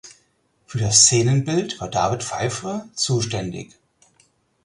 [0.65, 3.75] Für das Szenenbild war David Faivre zuständig.